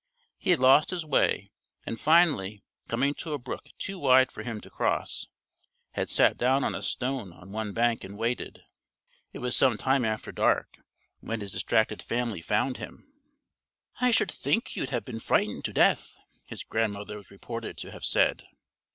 He 0.39 0.49
had 0.49 0.59
lost 0.59 0.89
his 0.89 1.05
way 1.05 1.51
and 1.85 1.99
finally, 1.99 2.63
coming 2.87 3.13
to 3.13 3.33
a 3.33 3.37
brook 3.37 3.67
too 3.77 3.99
wide 3.99 4.31
for 4.31 4.41
him 4.41 4.59
to 4.61 4.69
cross, 4.71 5.27
had 5.91 6.09
sat 6.09 6.39
down 6.39 6.63
on 6.63 6.73
a 6.73 6.81
stone 6.81 7.31
on 7.31 7.51
one 7.51 7.71
bank 7.71 8.03
and 8.03 8.17
waited. 8.17 8.63
It 9.31 9.37
was 9.37 9.55
some 9.55 9.77
time 9.77 10.03
after 10.03 10.31
dark 10.31 10.79
when 11.19 11.39
his 11.39 11.51
distracted 11.51 12.01
family 12.01 12.41
found 12.41 12.77
him. 12.77 13.13
"I 13.99 14.09
should 14.09 14.31
think 14.31 14.75
you'd 14.75 14.89
have 14.89 15.05
been 15.05 15.19
frightened 15.19 15.65
to 15.65 15.71
death," 15.71 16.17
his 16.47 16.63
grandmother 16.63 17.17
was 17.17 17.29
reported 17.29 17.77
to 17.77 17.91
have 17.91 18.03
said. 18.03 18.47